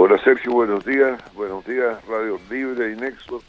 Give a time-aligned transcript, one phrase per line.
[0.00, 1.20] Hola Sergio, buenos días.
[1.34, 3.42] Buenos días Radio Libre y Nexo.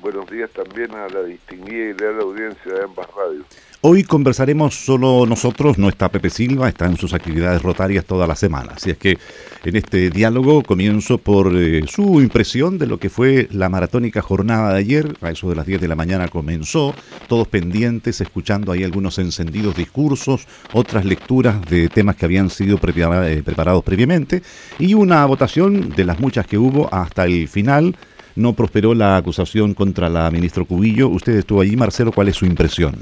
[0.00, 3.44] Buenos días también a la distinguida y leal audiencia de ambas radios.
[3.80, 8.36] Hoy conversaremos solo nosotros, no está Pepe Silva, está en sus actividades rotarias toda la
[8.36, 8.72] semana.
[8.76, 9.18] Así es que
[9.64, 14.72] en este diálogo comienzo por eh, su impresión de lo que fue la maratónica jornada
[14.72, 15.16] de ayer.
[15.20, 16.94] A eso de las 10 de la mañana comenzó,
[17.28, 23.42] todos pendientes, escuchando ahí algunos encendidos discursos, otras lecturas de temas que habían sido eh,
[23.44, 24.42] preparados previamente
[24.78, 27.96] y una votación de las muchas que hubo hasta el final.
[28.38, 31.08] No prosperó la acusación contra la ministra Cubillo.
[31.08, 32.94] Usted estuvo allí, Marcelo, ¿cuál es su impresión?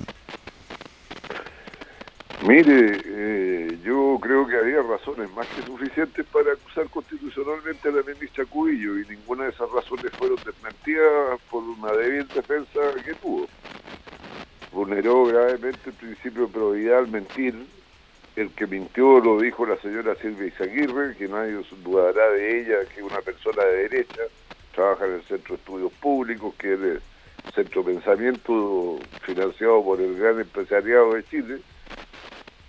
[2.49, 8.03] Mire, eh, yo creo que había razones más que suficientes para acusar constitucionalmente a la
[8.03, 13.47] ministra Cubillo y ninguna de esas razones fueron desmentidas por una débil defensa que tuvo.
[14.73, 17.55] Vulneró gravemente el principio de probidad al mentir.
[18.37, 23.01] El que mintió lo dijo la señora Silvia Izaguirre, que nadie dudará de ella, que
[23.01, 24.23] es una persona de derecha,
[24.77, 27.03] trabaja en el Centro de Estudios Públicos, que es el
[27.53, 31.61] Centro de Pensamiento financiado por el gran empresariado de Chile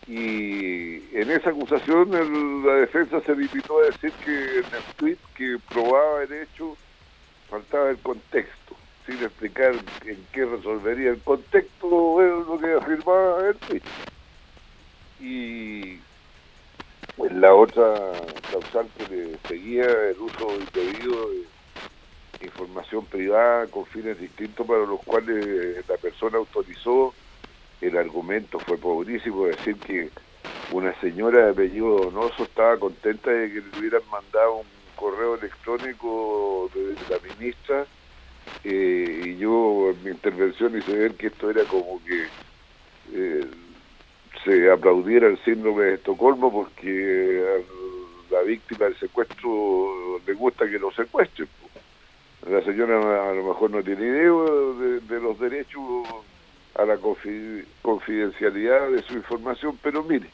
[0.07, 2.11] y en esa acusación
[2.65, 6.77] la defensa se limitó a decir que en el tweet que probaba el hecho
[7.49, 9.73] faltaba el contexto, sin explicar
[10.05, 13.81] en qué resolvería el contexto lo que afirmaba el tweet.
[15.19, 15.99] Y
[17.17, 18.13] en la otra
[18.49, 21.43] causal que le seguía el uso indebido de
[22.41, 27.13] información privada con fines distintos para los cuales la persona autorizó
[27.81, 30.09] el argumento fue pobrísimo, decir que
[30.71, 34.65] una señora de apellido Donoso estaba contenta de que le hubieran mandado un
[34.95, 37.85] correo electrónico de, la ministra
[38.63, 42.25] eh, y yo en mi intervención hice ver que esto era como que
[43.13, 43.45] eh,
[44.43, 47.45] se aplaudiera el síndrome de Estocolmo porque
[48.29, 51.47] a la víctima del secuestro le gusta que lo secuestren.
[52.49, 54.31] La señora a lo mejor no tiene idea
[55.01, 55.83] de los derechos
[56.75, 56.97] a la
[57.81, 60.29] confidencialidad de su información, pero mire,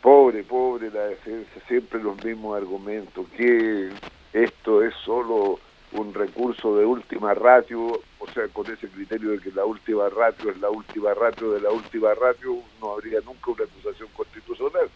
[0.00, 3.90] pobre, pobre la defensa, siempre los mismos argumentos, que
[4.32, 5.58] esto es solo
[5.92, 10.50] un recurso de última ratio, o sea, con ese criterio de que la última ratio
[10.50, 14.88] es la última ratio de la última ratio, no habría nunca una acusación constitucional.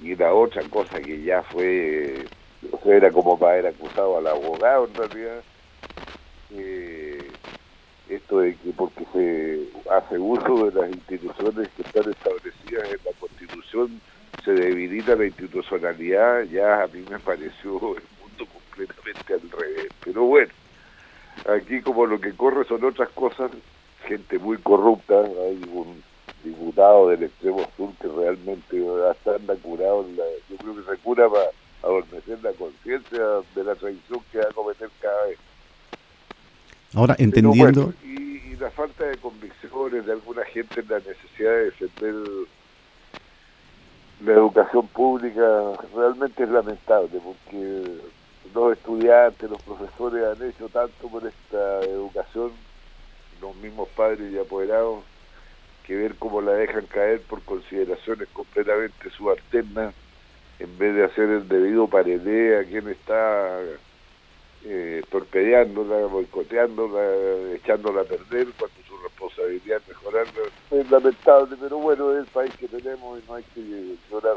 [0.00, 2.26] Y la otra cosa que ya fue,
[2.70, 5.42] o sea, era como para haber acusado al abogado en realidad,
[6.52, 7.30] eh,
[8.08, 13.12] esto de que porque se hace uso de las instituciones que están establecidas en la
[13.18, 14.00] Constitución,
[14.44, 19.88] se debilita la institucionalidad, ya a mí me pareció el mundo completamente al revés.
[20.04, 20.52] Pero bueno,
[21.46, 23.50] aquí como lo que corre son otras cosas,
[24.06, 26.02] gente muy corrupta, hay un
[26.42, 28.82] diputado del extremo sur que realmente
[29.26, 31.50] anda curado, la, yo creo que se cura para
[31.82, 33.24] adormecer la conciencia
[33.54, 35.38] de la traición que va a cometer cada vez.
[36.94, 37.92] Ahora, entendiendo...
[38.04, 38.30] y,
[38.60, 42.14] la falta de convicciones de alguna gente en la necesidad de defender
[44.24, 47.84] la educación pública realmente es lamentable porque
[48.54, 52.52] los estudiantes, los profesores han hecho tanto por esta educación,
[53.40, 55.04] los mismos padres y apoderados,
[55.86, 59.94] que ver cómo la dejan caer por consideraciones completamente subalternas,
[60.60, 63.60] en vez de hacer el debido paredé a quien está
[64.64, 70.32] eh, torpedeándola, boicoteándola, echándola a perder cuando su responsabilidad es mejorarla.
[70.70, 74.36] Es lamentable, pero bueno, es el país que tenemos y no hay que llorar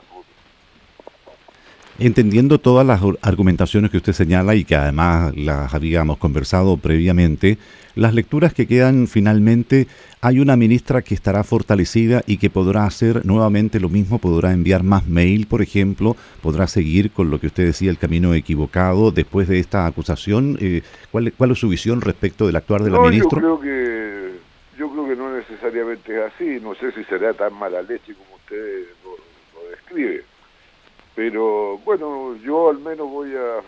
[1.99, 7.59] Entendiendo todas las argumentaciones que usted señala y que además las habíamos conversado previamente,
[7.93, 9.87] las lecturas que quedan finalmente,
[10.19, 14.81] hay una ministra que estará fortalecida y que podrá hacer nuevamente lo mismo, podrá enviar
[14.81, 19.47] más mail, por ejemplo, podrá seguir con lo que usted decía, el camino equivocado después
[19.47, 20.57] de esta acusación.
[20.59, 23.39] Eh, ¿cuál, ¿Cuál es su visión respecto del actuar de la ministra?
[23.39, 24.03] Yo creo que
[24.79, 28.35] yo creo que no necesariamente es así, no sé si será tan mala leche como
[28.37, 30.32] usted lo describe
[31.15, 33.61] pero bueno, yo al menos voy a,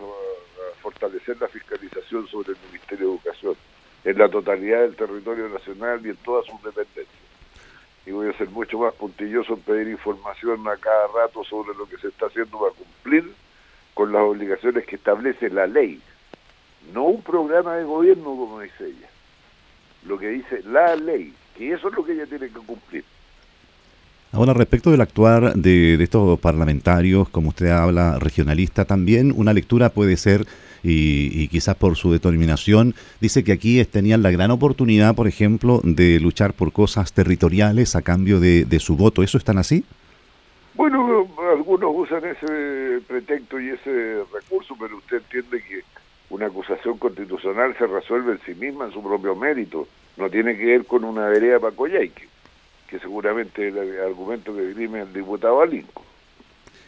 [0.82, 3.56] fortalecer la fiscalización sobre el Ministerio de Educación
[4.04, 7.08] en la totalidad del territorio nacional y en todas sus dependencias.
[8.06, 11.88] Y voy a ser mucho más puntilloso en pedir información a cada rato sobre lo
[11.88, 13.34] que se está haciendo para cumplir
[13.96, 16.00] con las obligaciones que establece la ley,
[16.94, 19.10] no un programa de gobierno como dice ella,
[20.06, 23.04] lo que dice la ley, que eso es lo que ella tiene que cumplir.
[24.36, 30.18] Ahora, respecto del actuar de, estos parlamentarios, como usted habla, regionalista, también una lectura puede
[30.18, 30.46] ser,
[30.84, 36.20] y, quizás por su determinación, dice que aquí tenían la gran oportunidad, por ejemplo, de
[36.20, 39.24] luchar por cosas territoriales a cambio de, su voto.
[39.24, 39.86] ¿Eso están así?
[40.74, 45.80] Bueno, algunos usan ese pretexto y ese recurso, pero usted entiende que
[46.30, 49.88] una acusación constitucional se resuelve en sí misma, en su propio mérito.
[50.18, 52.35] No tiene que ver con una vereda para Coyhaique,
[52.96, 56.04] que seguramente es el argumento que dirime el diputado Alinco.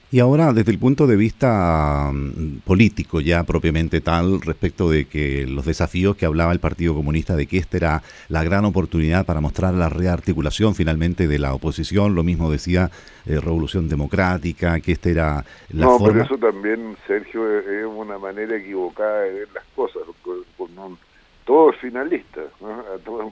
[0.09, 5.45] Y ahora, desde el punto de vista mm, político, ya propiamente tal, respecto de que
[5.45, 9.41] los desafíos que hablaba el Partido Comunista, de que esta era la gran oportunidad para
[9.41, 12.89] mostrar la rearticulación finalmente de la oposición, lo mismo decía
[13.25, 16.13] eh, Revolución Democrática, que esta era la no, forma...
[16.13, 20.03] pero eso también, Sergio, es una manera equivocada de ver las cosas.
[20.23, 20.97] Con,
[21.43, 22.45] todos finalistas,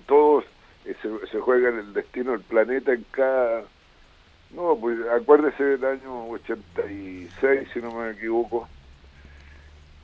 [0.07, 0.45] todos,
[0.85, 3.63] se, se juegan el destino del planeta en cada
[4.55, 8.67] no, pues acuérdese del año 86, si no me equivoco.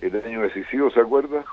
[0.01, 1.45] El año decisivo, ¿se acuerda?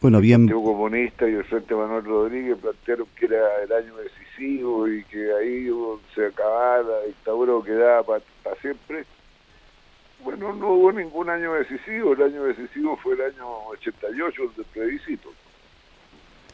[0.00, 0.42] Bueno, bien.
[0.42, 5.04] El Partido Comunista y el Frente Manuel Rodríguez plantearon que era el año decisivo y
[5.04, 5.68] que ahí
[6.14, 8.02] se acababa la dictadura o quedaba
[8.42, 9.04] para siempre.
[10.24, 12.14] Bueno, no hubo ningún año decisivo.
[12.14, 15.32] El año decisivo fue el año 88, el del plebiscito.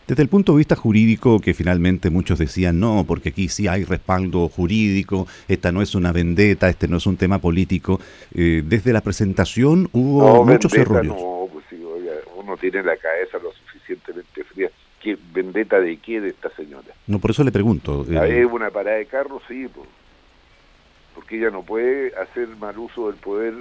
[0.09, 3.85] Desde el punto de vista jurídico, que finalmente muchos decían no, porque aquí sí hay
[3.85, 8.01] respaldo jurídico, esta no es una vendetta, este no es un tema político,
[8.35, 11.13] eh, desde la presentación hubo muchos errores.
[11.13, 11.79] No, pues sí,
[12.37, 14.71] uno tiene la cabeza lo suficientemente fría.
[15.03, 16.89] ¿Qué vendetta de qué de esta señora?
[17.07, 18.07] No, por eso le pregunto.
[18.09, 18.47] Eh...
[18.47, 19.43] una parada de carro?
[19.47, 19.87] Sí, pues,
[21.15, 23.57] porque ella no puede hacer mal uso del poder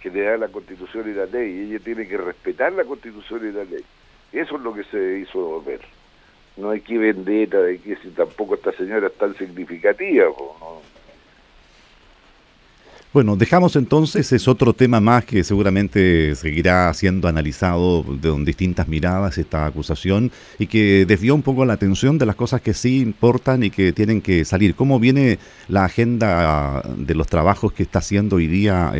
[0.00, 1.68] que le da la Constitución y la ley.
[1.68, 3.84] Ella tiene que respetar la Constitución y la ley.
[4.32, 5.80] Eso es lo que se hizo ver.
[6.56, 10.26] No hay que vendetta de que si tampoco esta señora es tan significativa.
[10.26, 10.82] ¿no?
[13.12, 19.36] Bueno, dejamos entonces, es otro tema más que seguramente seguirá siendo analizado de distintas miradas
[19.36, 20.30] esta acusación
[20.60, 23.92] y que desvió un poco la atención de las cosas que sí importan y que
[23.92, 24.76] tienen que salir.
[24.76, 28.92] ¿Cómo viene la agenda de los trabajos que está haciendo hoy día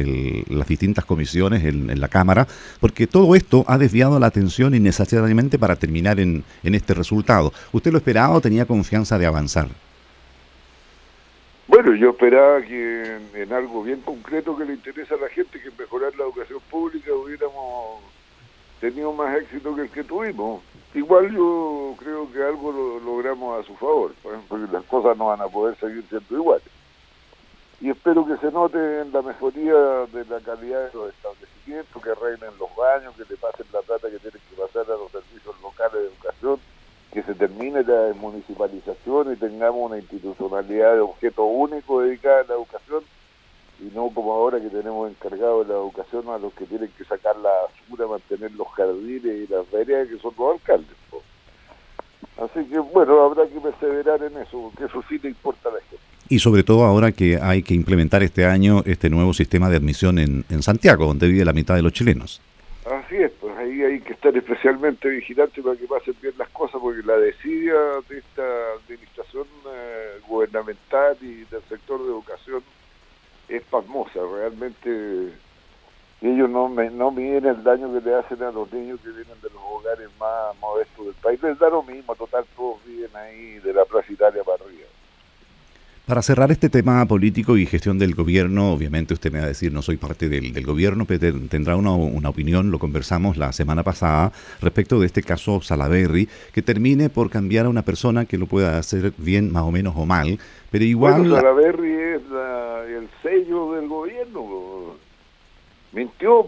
[0.49, 2.49] las distintas comisiones en, la Cámara?
[2.81, 7.53] Porque todo esto ha desviado la atención innecesariamente para terminar en, en este resultado.
[7.71, 9.69] ¿Usted lo esperaba o tenía confianza de avanzar?
[11.71, 15.71] Bueno, yo esperaba que en, algo bien concreto que le interesa a la gente, que
[15.79, 18.03] mejorar la educación pública, hubiéramos
[18.81, 20.63] tenido más éxito que el que tuvimos.
[20.95, 24.13] Igual yo creo que algo lo logramos a su favor,
[24.49, 26.67] porque las cosas no van a poder seguir siendo iguales.
[27.81, 32.11] Y espero que se note en la mejoría de la calidad de los establecimientos, que
[32.11, 35.55] arreglen los baños, que le pasen la plata que tienen que pasar a los servicios
[35.63, 36.59] locales de educación
[37.13, 42.55] que se termine la municipalización y tengamos una institucionalidad de objeto único dedicada a la
[42.55, 43.03] educación
[43.81, 47.05] y no como ahora que tenemos encargado de la educación a los que tienen que
[47.05, 50.97] sacar la basura, mantener los jardines y las veredas que son los alcaldes.
[52.37, 55.81] Así que bueno, habrá que perseverar en eso, porque eso sí le importa a la
[55.81, 56.05] gente.
[56.29, 60.19] Y sobre todo ahora que hay que implementar este año este nuevo sistema de admisión
[60.19, 62.41] en, en Santiago, donde vive la mitad de los chilenos.
[62.87, 63.31] Así es,
[63.61, 67.75] ahí hay que estar especialmente vigilante para que pasen bien las cosas, porque la desidia
[68.09, 72.63] de esta administración eh, gubernamental y del sector de educación
[73.49, 74.21] es pasmosa.
[74.35, 75.33] Realmente
[76.23, 79.41] ellos no, me, no miden el daño que le hacen a los niños que vienen
[79.43, 81.43] de los hogares más modestos del país.
[81.43, 84.87] Les da lo mismo, total, todos viven ahí de la Plaza Italia para arriba.
[86.11, 89.73] Para cerrar este tema político y gestión del gobierno, obviamente usted me va a decir,
[89.73, 91.93] no soy parte del, gobierno, pero tendrá una,
[92.29, 97.67] opinión, lo conversamos la semana pasada, respecto de este caso Salaberry, que termine por cambiar
[97.67, 100.37] a una persona que lo pueda hacer bien, más o menos o mal,
[100.73, 101.21] pero igual...
[101.21, 102.23] Bueno, Salaberry es
[102.89, 104.97] el sello del gobierno,
[105.93, 106.45] mintió,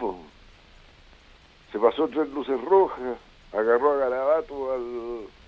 [1.70, 3.16] se pasó tres luces rojas,
[3.52, 5.41] agarró a Garabato al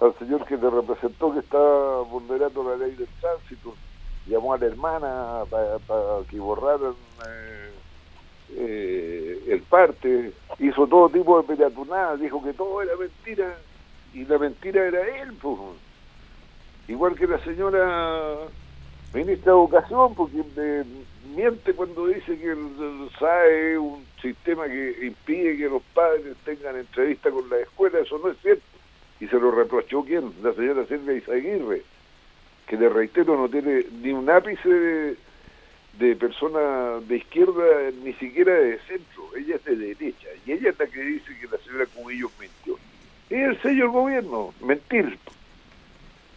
[0.00, 3.74] al señor que te representó que estaba vulnerando la ley del tránsito,
[4.26, 5.78] llamó a la hermana para,
[6.30, 6.94] que borraran
[7.26, 7.70] eh,
[8.56, 13.56] eh, el parte, hizo todo tipo de peleatunadas, dijo que todo era mentira
[14.14, 15.56] y la mentira era él, pues.
[16.88, 18.38] Igual que la señora
[19.12, 20.42] ministra de Educación, porque
[21.36, 26.76] miente cuando dice que el, SAE es un sistema que impide que los padres tengan
[26.76, 28.79] entrevista con la escuela, eso no es cierto
[29.20, 31.82] y se lo reprochó quién, la señora Silvia Izaguirre,
[32.66, 35.16] que le reitero no tiene ni un ápice
[35.98, 40.78] de, persona de izquierda, ni siquiera de centro, ella es de derecha, y ella es
[40.78, 42.78] la que dice que la señora Cubillos mintió.
[43.28, 45.18] Es el sello del gobierno, mentir.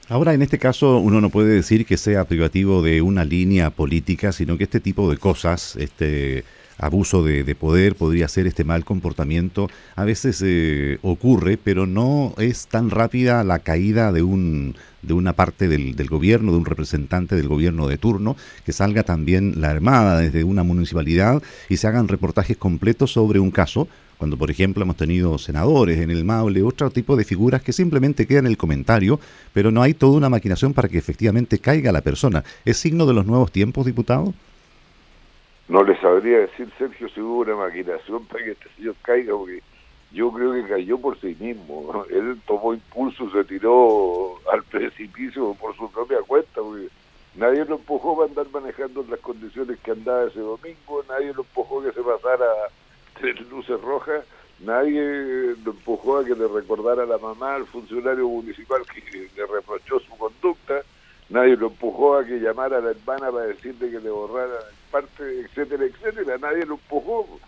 [0.09, 4.33] Ahora, en este caso, uno no puede decir que sea privativo de una línea política,
[4.33, 6.43] sino que este tipo de cosas, este
[6.77, 9.69] abuso de, poder, podría ser este mal comportamiento.
[9.95, 15.33] A veces eh, ocurre, pero no es tan rápida la caída de un de una
[15.33, 19.69] parte del, del, gobierno, de un representante del gobierno de turno, que salga también la
[19.69, 24.83] Armada desde una municipalidad y se hagan reportajes completos sobre un caso, cuando por ejemplo
[24.83, 28.57] hemos tenido senadores en el Maule, otro tipo de figuras que simplemente quedan en el
[28.57, 29.19] comentario,
[29.51, 32.43] pero no hay toda una maquinación para que efectivamente caiga la persona.
[32.63, 34.33] ¿Es signo de los nuevos tiempos, diputado?
[35.67, 39.61] No le sabría decir, Sergio, si hubo una maquinación para que este señor caiga, porque
[40.11, 42.05] yo creo que cayó por sí mismo.
[42.09, 46.89] Él tomó impulso, se tiró al precipicio por su propia cuenta, porque
[47.35, 51.81] nadie lo empujó para andar manejando las condiciones que andaba ese domingo, nadie lo empujó
[51.81, 52.45] que se pasara
[53.19, 54.25] tres luces rojas,
[54.59, 59.45] nadie lo empujó a que le recordara a la mamá al funcionario municipal que le
[59.47, 60.81] reprochó su conducta,
[61.29, 64.59] nadie lo empujó a que llamara a la hermana para decirle que le borrara
[64.93, 67.39] parte, etcétera, etcétera, nadie lo empujó.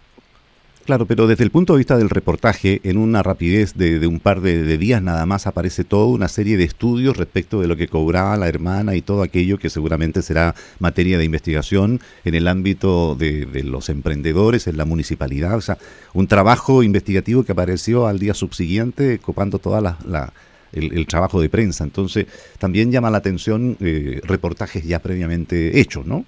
[0.85, 4.41] Claro, pero desde el punto de vista del reportaje, en una rapidez de, un par
[4.41, 8.37] de, días nada más aparece toda una serie de estudios respecto de lo que cobraba
[8.37, 13.47] la hermana y todo aquello que seguramente será materia de investigación en el ámbito de,
[13.63, 15.55] los emprendedores, en la municipalidad.
[15.55, 15.79] O sea,
[16.13, 20.33] un trabajo investigativo que apareció al día subsiguiente copando toda la,
[20.71, 21.83] el, trabajo de prensa.
[21.83, 22.27] Entonces,
[22.59, 26.25] también llama la atención eh, reportajes ya previamente hechos, ¿no?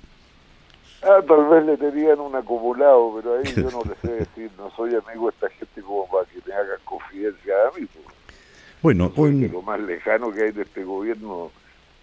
[1.03, 4.71] Ah, tal vez le tenían un acumulado, pero ahí yo no le sé decir, no
[4.71, 7.85] soy amigo de esta gente como para que me hagan confidencia a mí.
[7.85, 8.17] Pues.
[8.81, 9.47] Bueno, hoy...
[9.47, 11.51] lo más lejano que hay de este gobierno,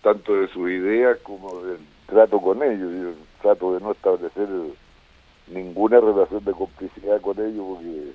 [0.02, 2.92] tanto de sus ideas como del trato con ellos.
[2.92, 3.10] Yo
[3.42, 4.48] trato de no establecer
[5.48, 8.12] ninguna relación de complicidad con ellos porque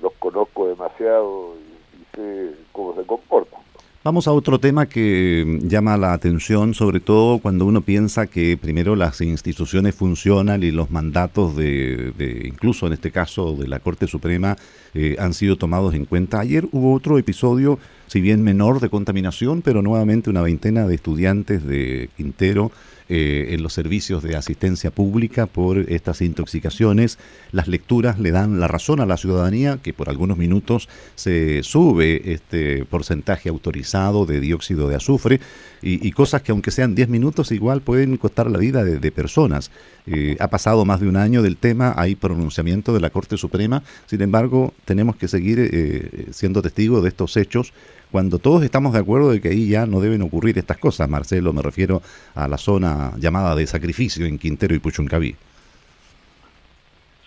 [0.00, 3.60] los conozco demasiado y sé cómo se comportan.
[4.04, 8.96] Vamos a otro tema que llama la atención, sobre todo cuando uno piensa que primero
[8.96, 12.12] las instituciones funcionan y los mandatos de,
[12.44, 14.56] incluso en este caso de la Corte Suprema,
[14.94, 16.40] eh, han sido tomados en cuenta.
[16.40, 21.64] Ayer hubo otro episodio, si bien menor, de contaminación, pero nuevamente una veintena de estudiantes
[21.64, 22.70] de Quintero
[23.14, 27.18] eh, en los servicios de asistencia pública por estas intoxicaciones.
[27.50, 32.32] Las lecturas le dan la razón a la ciudadanía que por algunos minutos se sube
[32.32, 35.40] este porcentaje autorizado de dióxido de azufre
[35.82, 39.72] y, cosas que aunque sean 10 minutos igual pueden costar la vida de, personas.
[40.06, 43.82] Eh, ha pasado más de un año del tema, hay pronunciamiento de la Corte Suprema,
[44.06, 47.72] sin embargo tenemos que seguir eh, siendo testigos de estos hechos
[48.12, 51.54] cuando todos estamos de acuerdo de que ahí ya no deben ocurrir estas cosas, Marcelo,
[51.54, 52.02] me refiero
[52.34, 55.34] a la zona llamada de sacrificio en Quintero y Puchuncaví.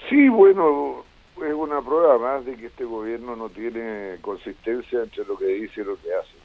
[0.08, 1.04] Sí, bueno,
[1.38, 5.82] es una prueba más de que este gobierno no tiene consistencia entre lo que dice
[5.82, 6.36] y lo que hace.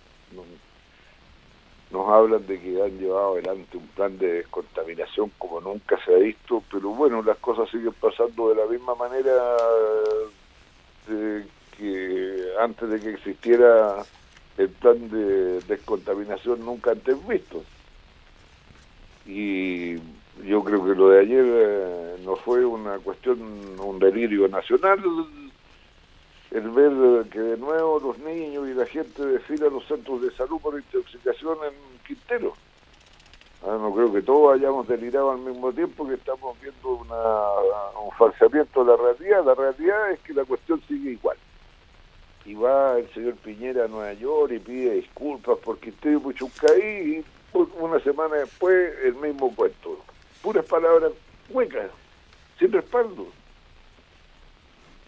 [1.92, 6.18] Nos hablan de que han llevado adelante un plan de descontaminación como nunca se ha
[6.18, 9.34] visto, pero bueno, las cosas siguen pasando de la misma manera
[11.76, 14.04] que antes de que existiera
[14.58, 17.64] el plan de descontaminación nunca antes visto.
[19.26, 19.96] Y
[20.44, 23.40] yo creo que lo de ayer eh, no fue una cuestión,
[23.78, 25.00] un delirio nacional,
[26.50, 30.30] el ver que de nuevo los niños y la gente desfila a los centros de
[30.32, 32.54] salud por intoxicación en Quintero.
[33.70, 38.10] Ah, no creo que todos hayamos delirado al mismo tiempo, que estamos viendo una, un
[38.18, 39.44] falseamiento de la realidad.
[39.44, 41.36] La realidad es que la cuestión sigue igual
[42.44, 47.24] y va el señor Piñera a Nueva York y pide disculpas porque estoy Puchuncaí y
[47.78, 50.00] una semana después el mismo cuento.
[50.42, 51.12] Puras palabras
[51.48, 51.92] huecas,
[52.58, 53.28] sin respaldo.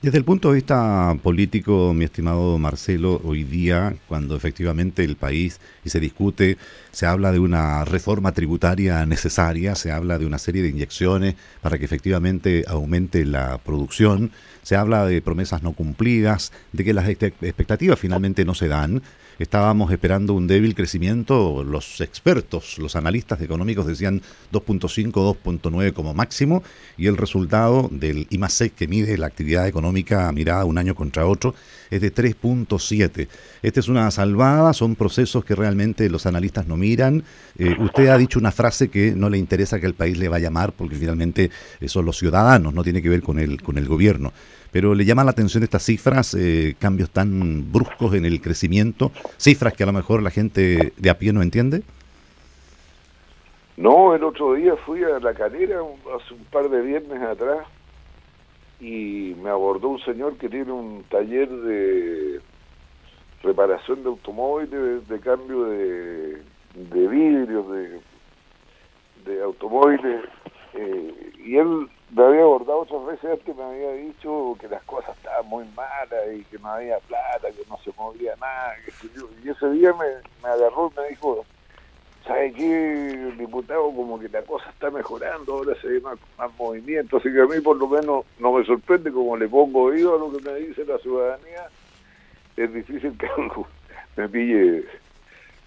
[0.03, 5.61] Desde el punto de vista político, mi estimado Marcelo, hoy día, cuando efectivamente el país
[5.85, 6.59] y se discute,
[6.91, 11.79] se habla de una reforma tributaria necesaria, se habla de una serie de inyecciones para
[11.79, 17.99] que efectivamente aumente la producción, se habla de promesas no cumplidas, de que las expectativas
[17.99, 19.03] finalmente no se dan,
[19.39, 26.63] estábamos esperando un débil crecimiento, los expertos, los analistas económicos decían 2.5, 2.9 como máximo,
[26.97, 31.55] y el resultado del IMASEC que mide la actividad económica mirada un año contra otro
[31.91, 33.29] es de 3.7.
[33.63, 37.25] Esta es una salvada, son procesos que realmente los analistas no miran.
[37.59, 40.43] Eh, usted ha dicho una frase que no le interesa que el país le vaya
[40.43, 41.51] a llamar porque finalmente
[41.87, 44.33] son los ciudadanos, no tiene que ver con el, con el gobierno
[44.71, 49.75] pero le llama la atención estas cifras, eh, cambios tan bruscos en el crecimiento, cifras
[49.75, 51.83] que a lo mejor la gente de a pie no entiende.
[53.77, 55.81] No, el otro día fui a La Calera
[56.15, 57.67] hace un par de viernes atrás
[58.81, 62.41] y me abordó un señor que tiene un taller de
[63.43, 66.43] reparación de automóviles, de, cambio de,
[66.75, 68.01] de vidrios, de,
[69.25, 70.25] de automóviles,
[70.75, 75.17] eh, y él me había abordado otras veces antes me había dicho que las cosas
[75.17, 78.75] estaban muy malas y que no había plata, que no se movía nada.
[79.43, 80.07] y ese día me,
[80.43, 81.45] me agarró y me dijo,
[82.27, 83.85] ¿sabe qué, diputado?
[83.85, 86.19] Como que la cosa está mejorando, ahora se ve más,
[86.59, 90.15] movimiento, así que a mí por lo menos no me sorprende, como le pongo oído
[90.15, 91.67] a lo que me dice la ciudadanía,
[92.59, 93.29] es difícil que
[94.17, 94.85] me pille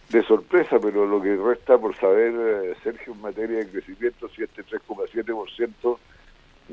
[0.09, 4.43] de sorpresa, pero lo que resta por saber, eh, Sergio, en materia de crecimiento, si
[4.43, 5.97] este 3,7%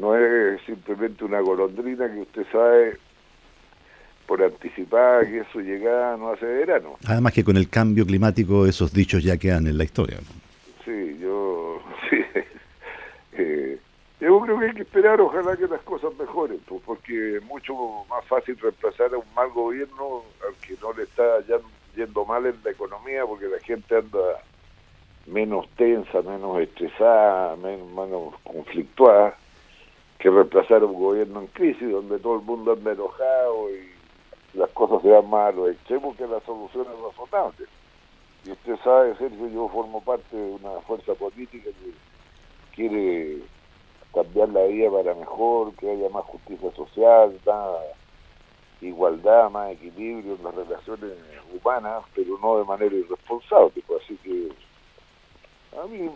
[0.03, 2.99] no es simplemente una golondrina que usted sabe
[4.27, 6.97] por anticipada que eso llegaba no hace verano.
[7.07, 10.19] Además que con el cambio climático esos dichos ya quedan en la historia.
[10.85, 11.81] Sí, yo
[12.11, 12.17] sí.
[13.35, 13.79] Eh,
[14.19, 17.75] yo creo que hay que esperar, ojalá que las cosas mejoren, pues, porque es mucho
[18.11, 21.39] más fácil reemplazar a un mal gobierno al que no le está
[21.95, 24.43] yendo mal en la economía, porque la gente anda
[25.27, 29.37] menos tensa, menos estresada, menos, menos conflictuada,
[30.23, 33.91] que reemplazar un gobierno en crisis, donde todo el mundo anda enojado y
[34.57, 37.69] las cosas se van más a los extremos que las soluciones razonables.
[38.45, 41.93] Y usted sabe, Sergio, yo formo parte de una fuerza política que
[42.77, 43.39] quiere
[44.15, 47.81] cambiar la vida para mejor, que haya más justicia social, más
[48.81, 51.15] igualdad, más equilibrio en las relaciones
[51.53, 53.83] humanas, pero no de manera irresponsable.
[54.01, 54.53] Así que
[55.77, 56.09] a mí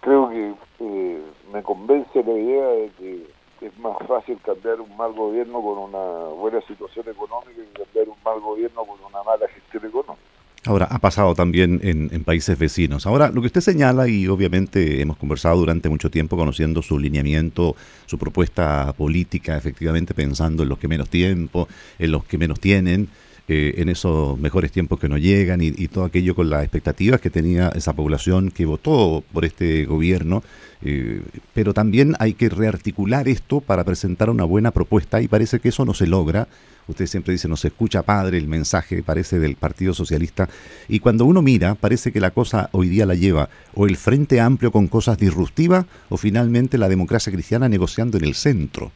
[0.00, 5.12] creo que eh, me convence la idea de que es más fácil cambiar un mal
[5.12, 9.86] gobierno con una buena situación económica que cambiar un mal gobierno con una mala gestión
[9.86, 10.22] económica.
[10.64, 13.06] Ahora, ha pasado también en, en, países vecinos.
[13.06, 17.74] Ahora, lo que usted señala, y obviamente hemos conversado durante mucho tiempo conociendo su lineamiento,
[18.06, 23.08] su propuesta política, efectivamente pensando en los que menos tiempo, en los que menos tienen,
[23.50, 27.30] eh, en esos mejores tiempos que no llegan y, todo aquello con las expectativas que
[27.30, 30.42] tenía esa población que votó por este gobierno.
[30.82, 31.22] Eh,
[31.54, 35.86] pero también hay que rearticular esto para presentar una buena propuesta y parece que eso
[35.86, 36.46] no se logra.
[36.88, 40.46] Usted siempre dice, no se escucha padre el mensaje, parece del Partido Socialista.
[40.86, 44.42] Y cuando uno mira, parece que la cosa hoy día la lleva o el Frente
[44.42, 48.90] Amplio con cosas disruptivas o finalmente la democracia cristiana negociando en el centro.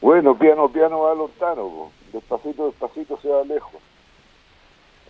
[0.00, 3.80] Bueno, piano, piano va lontano despacito, despacito se va lejos.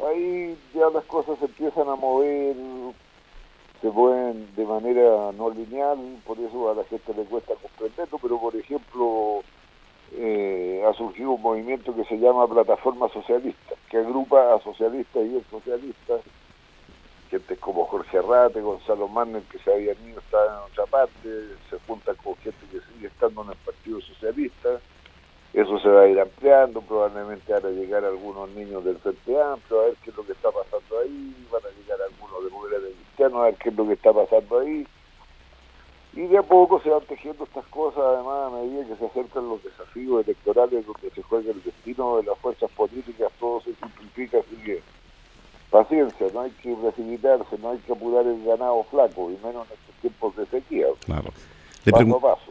[0.04, 2.56] Ahí ya las cosas se empiezan a mover,
[3.80, 8.40] se mueven de manera no lineal, por eso a la gente le cuesta comprenderlo, pero
[8.40, 9.42] por ejemplo
[10.12, 15.40] eh, ha surgido un movimiento que se llama Plataforma Socialista, que agrupa a socialistas y
[15.48, 16.22] socialistas,
[17.30, 21.28] gente como Jorge Arrate, Gonzalo Manner, que se habían ido, estaban en otra parte,
[21.70, 24.80] se juntan con gente que sigue estando en el Partido Socialista,
[25.54, 29.80] eso se va a ir ampliando, probablemente van a llegar algunos niños del Frente Amplio,
[29.80, 32.82] a ver qué es lo que está pasando ahí, van a llegar algunos de mujeres
[32.82, 34.86] de cristianos, a ver qué es lo que está pasando ahí.
[36.14, 39.48] Y de a poco se van tejiendo estas cosas, además, a medida que se acercan
[39.48, 44.38] los desafíos electorales donde se juega el destino de las fuerzas políticas, todo se simplifica,
[44.38, 44.82] así que
[45.70, 49.74] paciencia, no hay que precipitarse, no hay que apurar el ganado flaco, y menos en
[49.74, 50.86] estos tiempos de sequía.
[51.04, 51.30] Claro.
[52.20, 52.43] paso.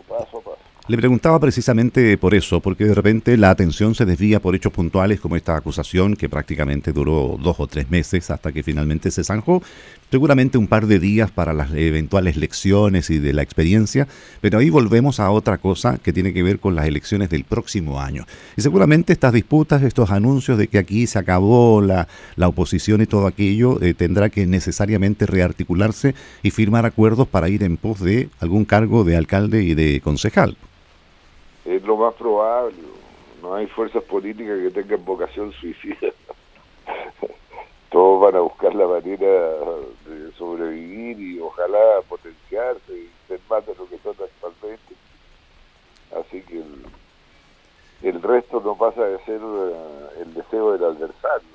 [0.89, 5.21] Le preguntaba precisamente por eso, porque de repente la atención se desvía por hechos puntuales
[5.21, 9.63] como esta acusación que prácticamente duró dos o tres meses hasta que finalmente se zanjó,
[10.11, 14.09] seguramente un par de días para las eventuales lecciones y de la experiencia,
[14.41, 18.01] pero ahí volvemos a otra cosa que tiene que ver con las elecciones del próximo
[18.01, 18.25] año.
[18.57, 23.05] Y seguramente estas disputas, estos anuncios de que aquí se acabó la, la oposición y
[23.05, 28.27] todo aquello, eh, tendrá que necesariamente rearticularse y firmar acuerdos para ir en pos de
[28.41, 30.57] algún cargo de alcalde y de concejal
[31.65, 32.77] es lo más probable.
[33.41, 35.95] No hay fuerzas políticas que tengan vocación suicida.
[37.91, 43.75] Todos van a buscar la manera de sobrevivir y ojalá potenciarse y ser más de
[43.75, 44.95] lo que son actualmente.
[46.19, 46.63] Así que
[48.07, 51.47] el, resto no pasa de ser eh, el deseo del adversario,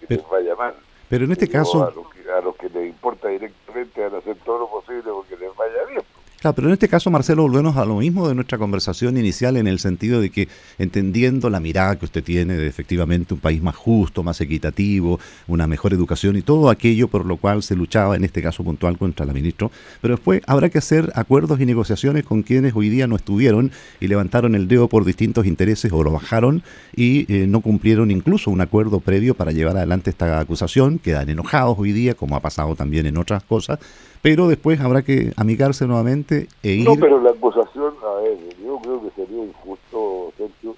[0.00, 0.74] que, que les vaya mal.
[1.08, 1.84] Pero en este caso...
[1.84, 5.10] A los, que, a los que les importa directamente van a hacer todo lo posible
[5.12, 6.02] porque les vaya bien.
[6.42, 9.68] Claro, pero en este caso, Marcelo, volvemos a lo mismo de nuestra conversación inicial en
[9.68, 13.76] el sentido de que entendiendo la mirada que usted tiene de efectivamente un país más
[13.76, 18.24] justo, más equitativo, una mejor educación y todo aquello por lo cual se luchaba en
[18.24, 22.42] este caso puntual contra la ministra, pero después habrá que hacer acuerdos y negociaciones con
[22.42, 26.64] quienes hoy día no estuvieron y levantaron el dedo por distintos intereses o lo bajaron
[26.96, 31.78] y eh, no cumplieron incluso un acuerdo previo para llevar adelante esta acusación, quedan enojados
[31.78, 33.78] hoy día, como ha pasado también en otras cosas,
[34.22, 36.84] pero después habrá que amigarse nuevamente e ir...
[36.84, 40.76] No, pero la acusación, a ver, yo creo que sería injusto, Sergio,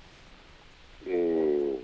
[1.07, 1.78] eh,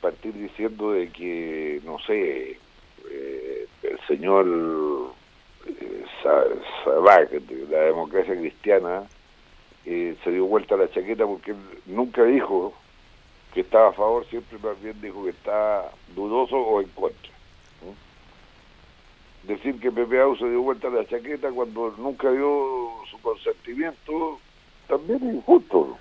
[0.00, 2.58] partir diciendo de que, no sé,
[3.10, 4.46] eh, el señor
[5.66, 7.30] eh, Sabac,
[7.70, 9.04] la democracia cristiana,
[9.84, 11.54] eh, se dio vuelta a la chaqueta porque
[11.86, 12.72] nunca dijo
[13.54, 17.30] que estaba a favor, siempre más bien dijo que estaba dudoso o en contra.
[19.44, 24.38] Decir que PPAU se dio vuelta la chaqueta cuando nunca dio su consentimiento
[24.86, 25.96] también es injusto.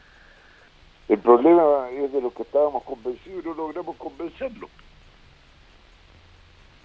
[1.08, 4.69] El problema es de los que estábamos convencidos y no logramos convencerlos.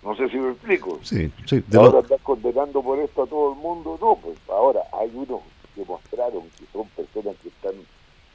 [0.02, 0.98] No sé si me explico.
[1.02, 1.64] Sí, sí.
[1.74, 3.98] ahora estás condenando por esto a todo el mundo.
[4.00, 5.40] No, pues ahora hay unos
[5.74, 7.72] que mostraron que son personas que están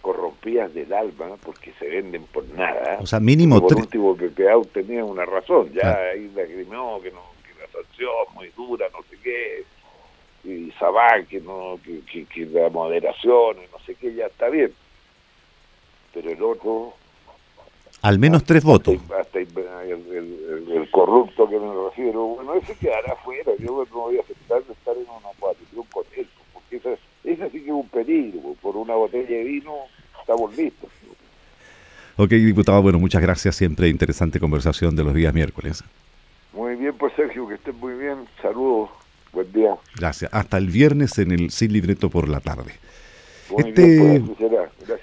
[0.01, 2.97] corrompidas del alma porque se venden por nada.
[2.99, 5.71] O sea, mínimo Por último, PPA tenía una razón.
[5.73, 7.21] Ya ahí lagrimeó que, no,
[8.34, 9.65] muy dura, no sé qué.
[10.44, 14.74] Y Sabán, que, no, que, que la moderación y no sé qué, ya está bien.
[16.13, 16.94] Pero el otro
[18.02, 18.96] al menos tres votos.
[19.20, 23.52] Hasta, el, corrupto que me refiero, bueno, ese quedará afuera.
[23.60, 27.50] Yo no voy a aceptar de estar en una coalición con él, porque ese, ese
[27.50, 28.56] sí que es un peligro.
[28.62, 29.74] Por una botella de vino
[30.20, 30.89] estamos listos.
[32.15, 33.56] Ok, diputado, bueno, muchas gracias.
[33.56, 35.84] Siempre interesante conversación de los días miércoles.
[36.54, 38.28] Muy bien, pues Sergio, que estés muy bien.
[38.42, 38.90] Saludos,
[39.32, 39.76] buen día.
[39.96, 40.34] Gracias.
[40.34, 42.74] Hasta el viernes en el Sin Libreto por la tarde.
[43.50, 43.86] Muy este...
[43.86, 44.70] bien, pues, será.
[44.88, 44.99] Gracias.